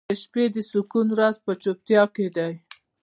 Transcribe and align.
•د 0.09 0.11
شپې 0.21 0.45
د 0.55 0.57
سکون 0.71 1.07
راز 1.19 1.35
په 1.45 1.51
چوپتیا 1.61 2.03
کې 2.15 2.27
دی. 2.35 2.51